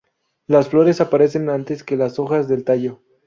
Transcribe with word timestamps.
Las 0.47 0.67
flores 0.67 0.99
aparecen 0.99 1.47
antes 1.51 1.83
que 1.83 1.95
las 1.95 2.17
hojas 2.17 2.47
del 2.47 2.63
tallo. 2.63 3.01